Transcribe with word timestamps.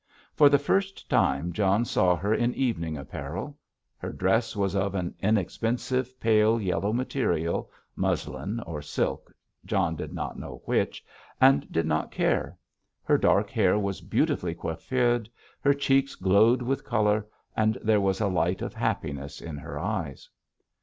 For 0.33 0.49
the 0.49 0.57
first 0.57 1.07
time 1.11 1.53
John 1.53 1.85
saw 1.85 2.15
her 2.15 2.33
in 2.33 2.55
evening 2.55 2.97
apparel. 2.97 3.55
Her 3.99 4.11
dress 4.11 4.55
was 4.55 4.75
of 4.75 4.95
an 4.95 5.13
inexpensive 5.19 6.19
pale 6.19 6.59
yellow 6.59 6.91
material, 6.91 7.69
muslin 7.95 8.61
or 8.61 8.81
silk, 8.81 9.31
John 9.63 9.95
did 9.95 10.11
not 10.11 10.39
know 10.39 10.63
which, 10.65 11.05
and 11.39 11.71
did 11.71 11.85
not 11.85 12.09
care. 12.09 12.57
Her 13.03 13.19
dark 13.19 13.51
hair 13.51 13.77
was 13.77 14.01
beautifully 14.01 14.55
coiffeured, 14.55 15.29
her 15.59 15.73
cheeks 15.75 16.15
glowed 16.15 16.63
with 16.63 16.83
colour, 16.83 17.27
and 17.55 17.77
there 17.83 18.01
was 18.01 18.19
a 18.19 18.27
light 18.27 18.63
of 18.63 18.73
happiness 18.73 19.39
in 19.39 19.55
her 19.59 19.77
eyes. 19.77 20.27